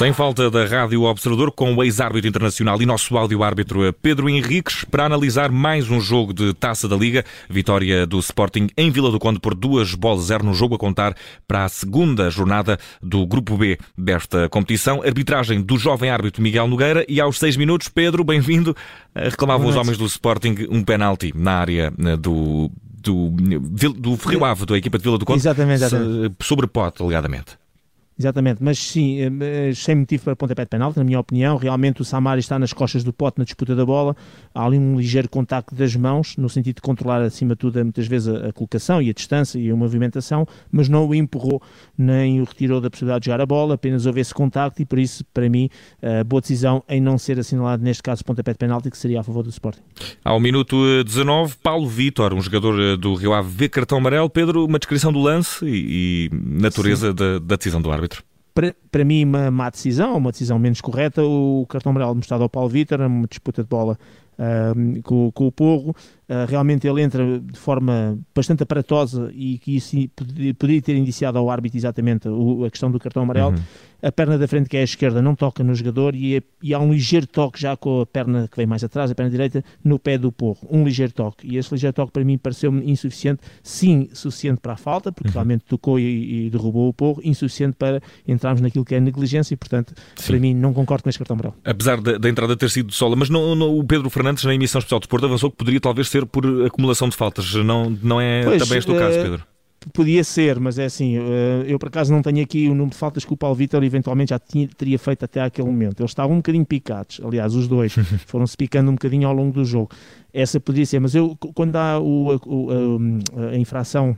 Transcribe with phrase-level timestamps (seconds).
[0.00, 5.04] Sem falta da Rádio Observador, com o ex-árbitro internacional e nosso áudio-árbitro Pedro Henriques, para
[5.04, 7.22] analisar mais um jogo de Taça da Liga.
[7.50, 11.14] Vitória do Sporting em Vila do Conde por duas bolas zero no jogo a contar
[11.46, 15.02] para a segunda jornada do Grupo B desta competição.
[15.02, 18.74] Arbitragem do jovem árbitro Miguel Nogueira e aos seis minutos, Pedro, bem-vindo.
[19.14, 22.70] Reclamavam os homens do Sporting um penalti na área eh, do
[23.02, 26.36] do, do Rio Ave, da equipa de Vila do Conde, exatamente, exatamente.
[26.40, 27.59] sobre pote, alegadamente.
[28.20, 29.30] Exatamente, mas sim, eh,
[29.70, 31.56] eh, sem motivo para pontapé de penalti, na minha opinião.
[31.56, 34.14] Realmente o Samari está nas costas do pote na disputa da bola.
[34.54, 38.06] Há ali um ligeiro contacto das mãos, no sentido de controlar acima de tudo muitas
[38.06, 41.62] vezes a, colocação e a distância e a movimentação, mas não o empurrou
[41.96, 44.98] nem o retirou da possibilidade de jogar a bola, apenas houve esse contacto e por
[44.98, 45.70] isso, para mim,
[46.02, 49.22] a boa decisão em não ser assinalado neste caso pontapé de penalti, que seria a
[49.22, 49.80] favor do Sporting.
[50.22, 54.28] Ao minuto 19, Paulo Vitor, um jogador eh, do Rio Ave, vê cartão amarelo.
[54.28, 58.09] Pedro, uma descrição do lance e, e natureza da, da decisão do árbitro
[58.90, 61.22] para, mim, uma má decisão, uma decisão menos correta.
[61.22, 63.98] O cartão amarelo mostrado ao Paulo Vitor, uma disputa de bola
[64.40, 65.90] uh, com, com, o Porro.
[66.28, 69.96] Uh, realmente ele entra de forma bastante aparatosa e que isso
[70.58, 73.50] poderia ter indiciado ao árbitro exatamente o, a questão do cartão amarelo.
[73.50, 76.42] Uhum a perna da frente, que é a esquerda, não toca no jogador e, é,
[76.62, 79.30] e, há um ligeiro toque já com a perna que vem mais atrás, a perna
[79.30, 80.66] direita, no pé do porro.
[80.70, 81.46] Um ligeiro toque.
[81.46, 83.42] E esse ligeiro toque para mim pareceu-me insuficiente.
[83.62, 85.34] Sim, suficiente para a falta, porque uhum.
[85.34, 89.56] realmente tocou e, e, derrubou o porro, insuficiente para entrarmos naquilo que é negligência e,
[89.56, 90.26] portanto, Sim.
[90.26, 91.58] para mim, não concordo com este cartão branco.
[91.64, 94.54] Apesar da, da, entrada ter sido de sola, mas não, não, o Pedro Fernandes, na
[94.54, 97.54] emissão especial de Porto, avançou que poderia talvez ser por acumulação de faltas.
[97.54, 99.46] Não, não é pois, também este o caso, eh, Pedro?
[99.94, 102.96] Podia ser, mas é assim, eh, eu por acaso não tenho aqui o número de
[102.96, 106.00] faltas que o Paulo Vitor eventualmente já tinha, teria feito até aquele momento.
[106.00, 107.94] Eles estavam um bocadinho picados, aliás, os dois
[108.26, 109.90] foram-se picando um bocadinho ao longo do jogo.
[110.32, 114.16] Essa podia ser, mas eu, quando há o, a, a, a infração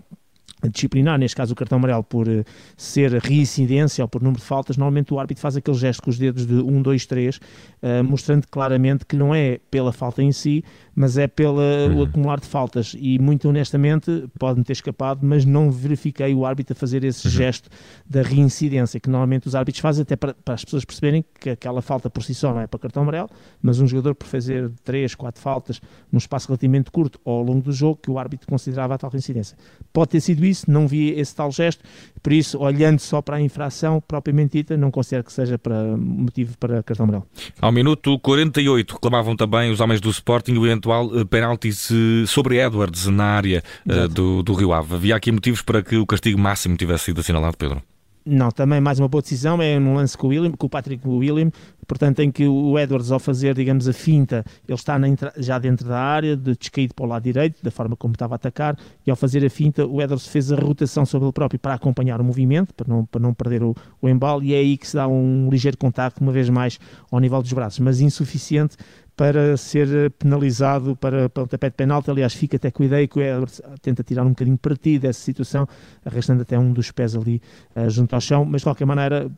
[0.68, 2.45] disciplinar, neste caso o cartão amarelo, por uh,
[2.77, 6.18] ser reincidência ou por número de faltas, normalmente o árbitro faz aquele gesto com os
[6.18, 7.40] dedos de 1, 2, 3, uh,
[8.05, 10.64] mostrando claramente que não é pela falta em si,
[10.95, 12.02] mas é pelo uhum.
[12.02, 12.95] acumular de faltas.
[12.98, 17.33] E muito honestamente, pode-me ter escapado, mas não verifiquei o árbitro a fazer esse uhum.
[17.33, 17.70] gesto
[18.08, 21.80] da reincidência, que normalmente os árbitros fazem até para, para, as pessoas perceberem que aquela
[21.80, 23.30] falta por si só não é para cartão amarelo,
[23.61, 25.80] mas um jogador por fazer 3, 4 faltas
[26.11, 29.11] num espaço relativamente curto ou ao longo do jogo, que o árbitro considerava a tal
[29.11, 29.56] reincidência.
[29.92, 31.83] Pode ter sido isso, não vi esse tal gesto,
[32.23, 36.57] por isso, olhando só para a infração propriamente dita, não considero que seja para motivo
[36.58, 37.27] para cartão amarelo.
[37.61, 41.73] Ao minuto 48, reclamavam também os homens do Sporting o eventual eh, penalti
[42.27, 44.95] sobre Edwards na área uh, do, do Rio Ave.
[44.95, 47.83] Havia aqui motivos para que o castigo máximo tivesse sido assinalado, Pedro?
[48.24, 51.06] Não, também mais uma boa decisão é no lance com o, William, com o Patrick
[51.08, 51.50] William,
[51.88, 54.96] portanto em que o Edwards ao fazer, digamos, a finta, ele está
[55.38, 58.36] já dentro da área, de descaído para o lado direito, da forma como estava a
[58.36, 61.74] atacar, e ao fazer a finta o Edwards fez a rotação sobre ele próprio para
[61.74, 64.86] acompanhar o movimento, para não, para não perder o, o embalo, e é aí que
[64.86, 66.78] se dá um ligeiro contacto, uma vez mais,
[67.10, 68.77] ao nível dos braços, mas insuficiente
[69.17, 72.11] para ser penalizado para, o tapete penalti.
[72.11, 75.20] Aliás, fica até com a ideia que o Edwards tenta tirar um bocadinho partido dessa
[75.20, 75.68] situação,
[76.05, 77.40] arrastando até um dos pés ali
[77.77, 79.30] uh, junto ao chão, mas de qualquer maneira.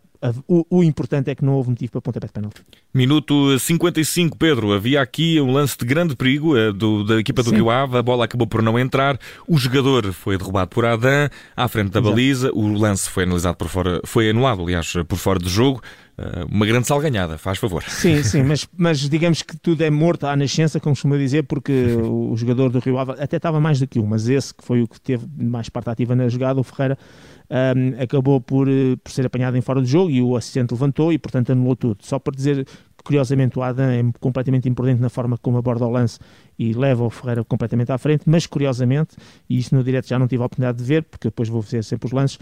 [0.49, 2.63] O, o, importante é que não houve motivo para pontapé de penalti.
[2.95, 4.73] Minuto 55, Pedro.
[4.73, 7.57] Havia aqui um lance de grande perigo uh, do, da equipa do Sim.
[7.57, 7.99] Rio Ave.
[7.99, 9.19] A bola acabou por não entrar.
[9.47, 12.11] O jogador foi derrubado por Adam à frente da Exato.
[12.11, 12.51] baliza.
[12.55, 15.83] O lance foi analisado por fora, foi anulado, aliás, por fora do jogo.
[16.17, 17.83] Uh, uma grande salganhada, faz favor.
[17.83, 21.73] Sim, sim, mas, mas digamos que tudo é morto à nascença, como costuma dizer, porque
[21.73, 24.83] o jogador do Rio Ave até estava mais do que um, mas esse que foi
[24.83, 26.97] o que teve mais parte ativa na jogada, o Ferreira,
[27.51, 31.13] um, acabou por, eh, por ser apanhado em fora do jogo e o assistente levantou
[31.13, 31.99] e, portanto, anulou tudo.
[32.03, 32.67] Só para dizer
[33.05, 36.19] Curiosamente, o Adam é completamente imprudente na forma como aborda o lance
[36.59, 39.17] e leva o Ferreira completamente à frente, mas curiosamente,
[39.49, 41.83] e isso no direto já não tive a oportunidade de ver, porque depois vou ver
[41.83, 42.39] sempre os lances,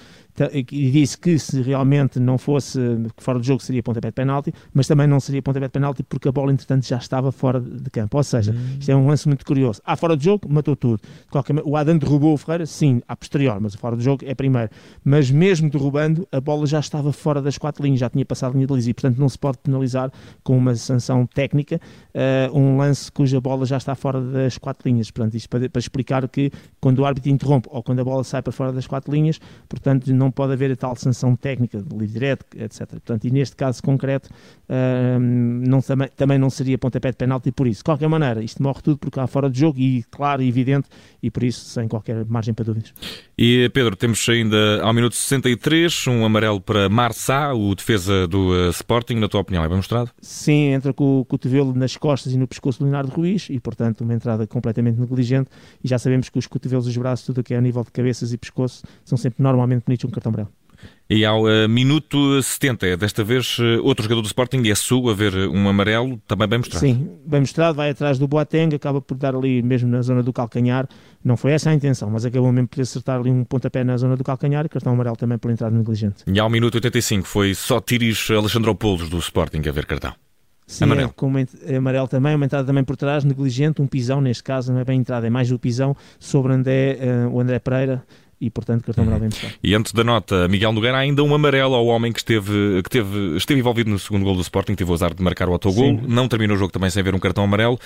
[0.52, 2.78] e disse que se realmente não fosse
[3.16, 6.28] fora do jogo seria pontapé de penalti, mas também não seria pontapé de penalti porque
[6.28, 8.16] a bola, entretanto, já estava fora de campo.
[8.16, 8.76] Ou seja, hum.
[8.78, 9.80] isto é um lance muito curioso.
[9.84, 11.00] Ah, fora do jogo, matou tudo.
[11.30, 11.56] Qualquer...
[11.64, 14.70] O Adam derrubou o Ferreira, sim, a posterior, mas fora do jogo é primeiro.
[15.04, 18.54] Mas mesmo derrubando, a bola já estava fora das quatro linhas, já tinha passado a
[18.54, 21.80] linha de lise, e portanto não se pode penalizar com com uma sanção técnica
[22.14, 25.10] uh, um lance cuja bola já está fora das quatro linhas.
[25.10, 28.42] Portanto, isto para, para, explicar que quando o árbitro interrompe ou quando a bola sai
[28.42, 32.12] para fora das quatro linhas, portanto, não pode haver a tal sanção técnica, de livre
[32.12, 32.86] direto, etc.
[32.86, 34.28] Portanto, e neste caso concreto,
[34.68, 37.78] uh, não, também, também não seria pontapé de penalti por isso.
[37.78, 40.88] De qualquer maneira, isto morre tudo porque há fora de jogo e claro e evidente,
[41.22, 42.92] e por isso sem qualquer margem para dúvidas.
[43.38, 48.70] E Pedro, temos ainda ao minuto 63 um amarelo para Marçá, o defesa do uh,
[48.70, 50.10] Sporting, na tua opinião, é bem mostrado?
[50.20, 54.00] Sim, entra com o cotovelo nas costas e no pescoço do Leonardo Ruiz e, portanto,
[54.00, 55.50] uma entrada completamente negligente.
[55.84, 57.90] E já sabemos que os cotovelos os braços, tudo o que é a nível de
[57.90, 60.52] cabeças e pescoço, são sempre normalmente bonitos um cartão branco.
[61.08, 65.14] E ao uh, minuto 70, desta vez, uh, outro jogador do Sporting é Su a
[65.14, 66.80] ver um amarelo, também bem mostrado.
[66.80, 70.32] Sim, bem mostrado, vai atrás do Boateng, acaba por dar ali mesmo na zona do
[70.32, 70.88] calcanhar.
[71.22, 74.16] Não foi essa a intenção, mas acabou mesmo por acertar ali um pontapé na zona
[74.16, 76.24] do calcanhar e cartão amarelo também por entrada negligente.
[76.26, 80.14] E ao minuto 85 foi só Tiris Alexandropoulos do Sporting a ver cartão.
[80.66, 81.10] Sim, amarelo.
[81.10, 84.72] É, com é amarelo também, uma entrada também por trás, negligente, um pisão neste caso,
[84.72, 88.02] não é bem entrada, é mais o pisão sobre André, uh, o André Pereira,
[88.42, 91.86] e, portanto, cartão amarelo bem E antes da nota, Miguel Nogueira, ainda um amarelo ao
[91.86, 95.14] homem que esteve, que teve, esteve envolvido no segundo gol do Sporting, teve o azar
[95.14, 97.78] de marcar o autogol, não terminou o jogo também sem ver um cartão amarelo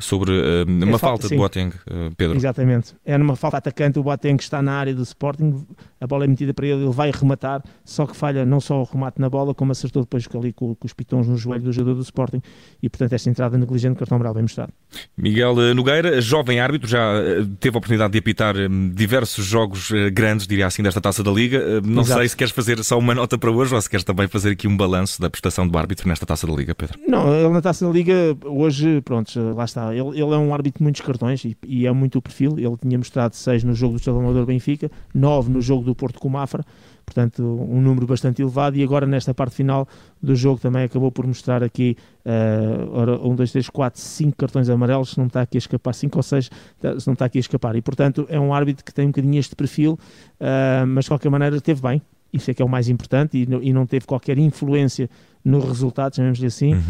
[0.00, 2.36] sobre uh, uma é falta, falta de Boateng, uh, Pedro.
[2.36, 2.94] Exatamente.
[3.04, 5.66] É numa falta atacante, o Boateng está na área do Sporting,
[6.00, 8.84] a bola é metida para ele, ele vai rematar, só que falha não só o
[8.84, 11.94] remate na bola, como acertou depois ali com, com os pitons no joelho do jogador
[11.94, 12.40] do Sporting
[12.82, 14.72] e, portanto, esta entrada negligente, cartão amarelo bem mostrado.
[15.16, 17.12] Miguel eh, Nogueira, jovem árbitro, já
[17.60, 18.54] teve a oportunidade de apitar
[18.92, 21.80] diversos jogos grandes, diria assim, desta taça da Liga.
[21.80, 22.20] Não Exato.
[22.20, 24.68] sei se queres fazer só uma nota para hoje ou se queres também fazer aqui
[24.68, 26.98] um balanço da prestação do árbitro nesta taça da Liga, Pedro.
[27.06, 30.78] Não, ele na taça da Liga, hoje, pronto, lá está ele, ele é um árbitro
[30.78, 32.58] de muitos cartões e, e, é muito o perfil.
[32.58, 36.28] Ele tinha mostrado 6 no jogo do Salvador Benfica, 9 no jogo do Porto com
[36.28, 36.64] Mafra,
[37.04, 38.76] portanto, um número bastante elevado.
[38.76, 39.88] E agora, nesta parte final
[40.22, 45.10] do jogo, também acabou por mostrar aqui uh, 1, 2, 3, 4, 5 cartões amarelos.
[45.10, 46.50] Se não está aqui a escapar, 5 ou 6,
[46.80, 47.76] tá, se não está aqui a escapar.
[47.76, 49.92] E, portanto, é um árbitro que tem um bocadinho este perfil,
[50.40, 52.02] uh, mas de qualquer maneira teve bem.
[52.32, 55.08] Isso é que é o mais importante e, e não teve qualquer influência
[55.48, 56.80] nos resultados, chamemos-lhe assim, uhum.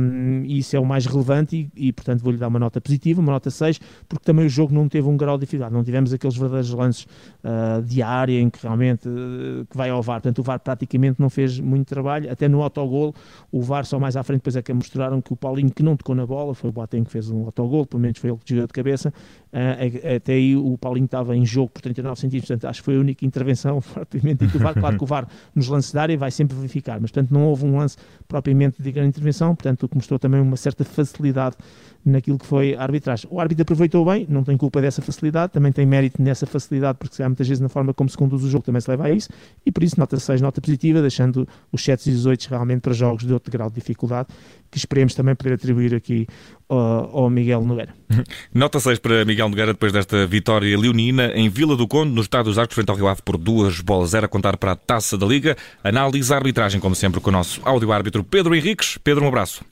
[0.00, 3.32] um, isso é o mais relevante e, e, portanto vou-lhe dar uma nota positiva, uma
[3.32, 6.34] nota 6, porque também o jogo não teve um grau de dificuldade, não tivemos aqueles
[6.34, 7.06] verdadeiros lances
[7.44, 11.20] uh, de área em que realmente uh, que vai ao VAR, portanto o VAR praticamente
[11.20, 13.14] não fez muito trabalho, até no autogol
[13.52, 15.94] o VAR só mais à frente depois é que mostraram que o Paulinho que não
[15.94, 18.54] tocou na bola, foi o Boateng que fez um autogol, pelo menos foi ele que
[18.54, 19.12] jogou de cabeça,
[19.52, 22.96] uh, até aí o Paulinho estava em jogo por 39 centímetros, portanto acho que foi
[22.96, 26.30] a única intervenção praticamente do VAR, claro que o VAR nos lances de área vai
[26.30, 27.89] sempre verificar, mas portanto não houve um lance
[28.28, 31.56] propriamente de grande intervenção, portanto, o que mostrou também uma certa facilidade
[32.04, 33.28] naquilo que foi a arbitragem.
[33.30, 37.22] O árbitro aproveitou bem, não tem culpa dessa facilidade, também tem mérito nessa facilidade, porque
[37.22, 39.28] há muitas vezes na forma como se conduz o jogo também se leva a isso,
[39.64, 42.92] e por isso nota 6, nota positiva, deixando os 7 e os 8 realmente para
[42.92, 44.28] jogos de outro grau de dificuldade,
[44.70, 46.26] que esperemos também poder atribuir aqui
[46.68, 47.92] ao, ao Miguel Nogueira.
[48.54, 52.44] Nota 6 para Miguel Nogueira depois desta vitória leonina em Vila do Conde, no Estado
[52.44, 55.18] dos Arcos, frente ao Rio Ave por duas bolas zero a contar para a Taça
[55.18, 55.56] da Liga.
[55.82, 58.98] Análise a arbitragem, como sempre, com o nosso áudio-árbitro Pedro Henriques.
[59.02, 59.64] Pedro, um abraço.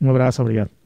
[0.00, 0.83] Um abraço, obrigado.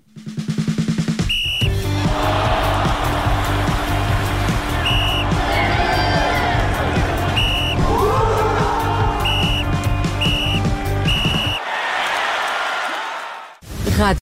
[13.98, 14.16] Radio.